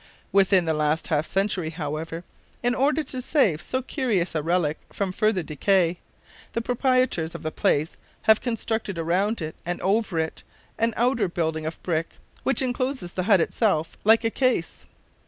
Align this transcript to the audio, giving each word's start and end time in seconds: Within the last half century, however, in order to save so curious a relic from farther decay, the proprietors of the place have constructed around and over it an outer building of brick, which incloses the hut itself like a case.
Within 0.31 0.65
the 0.65 0.73
last 0.73 1.09
half 1.09 1.27
century, 1.27 1.69
however, 1.69 2.23
in 2.63 2.73
order 2.73 3.03
to 3.03 3.21
save 3.21 3.61
so 3.61 3.83
curious 3.83 4.33
a 4.33 4.41
relic 4.41 4.79
from 4.91 5.11
farther 5.11 5.43
decay, 5.43 5.99
the 6.53 6.61
proprietors 6.63 7.35
of 7.35 7.43
the 7.43 7.51
place 7.51 7.97
have 8.23 8.41
constructed 8.41 8.97
around 8.97 9.43
and 9.63 9.81
over 9.81 10.17
it 10.17 10.41
an 10.79 10.95
outer 10.97 11.27
building 11.29 11.67
of 11.67 11.79
brick, 11.83 12.15
which 12.41 12.63
incloses 12.63 13.13
the 13.13 13.25
hut 13.29 13.41
itself 13.41 13.95
like 14.03 14.23
a 14.23 14.31
case. 14.31 14.89